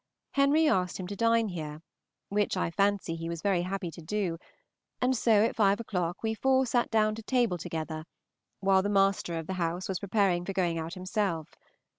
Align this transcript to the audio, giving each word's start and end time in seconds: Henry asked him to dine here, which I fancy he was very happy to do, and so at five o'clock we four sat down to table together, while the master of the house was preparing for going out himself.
Henry 0.31 0.67
asked 0.67 0.99
him 0.99 1.05
to 1.05 1.15
dine 1.15 1.49
here, 1.49 1.79
which 2.29 2.57
I 2.57 2.71
fancy 2.71 3.15
he 3.15 3.29
was 3.29 3.43
very 3.43 3.61
happy 3.61 3.91
to 3.91 4.01
do, 4.01 4.39
and 4.99 5.15
so 5.15 5.43
at 5.45 5.55
five 5.55 5.79
o'clock 5.79 6.23
we 6.23 6.33
four 6.33 6.65
sat 6.65 6.89
down 6.89 7.13
to 7.13 7.21
table 7.21 7.59
together, 7.59 8.05
while 8.61 8.81
the 8.81 8.89
master 8.89 9.37
of 9.37 9.45
the 9.45 9.53
house 9.61 9.87
was 9.87 9.99
preparing 9.99 10.43
for 10.43 10.53
going 10.53 10.79
out 10.79 10.95
himself. 10.95 11.53